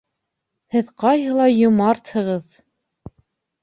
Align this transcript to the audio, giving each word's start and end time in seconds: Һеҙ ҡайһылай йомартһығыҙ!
Һеҙ 0.75 0.89
ҡайһылай 1.03 1.55
йомартһығыҙ! 1.59 2.61